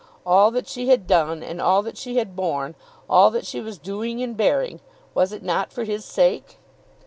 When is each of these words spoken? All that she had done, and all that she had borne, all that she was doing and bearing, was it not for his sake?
All 0.25 0.49
that 0.49 0.67
she 0.67 0.87
had 0.87 1.05
done, 1.05 1.43
and 1.43 1.61
all 1.61 1.83
that 1.83 1.95
she 1.95 2.15
had 2.17 2.35
borne, 2.35 2.73
all 3.07 3.29
that 3.29 3.45
she 3.45 3.61
was 3.61 3.77
doing 3.77 4.19
and 4.23 4.35
bearing, 4.35 4.79
was 5.13 5.31
it 5.31 5.43
not 5.43 5.71
for 5.71 5.83
his 5.83 6.03
sake? 6.03 6.57